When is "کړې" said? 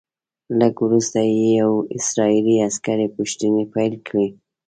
4.07-4.27